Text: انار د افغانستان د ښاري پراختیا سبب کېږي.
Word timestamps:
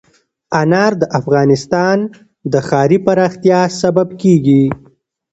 انار 0.61 0.93
د 1.01 1.03
افغانستان 1.19 1.97
د 2.51 2.53
ښاري 2.67 2.97
پراختیا 3.05 3.61
سبب 3.81 4.07
کېږي. 4.21 4.63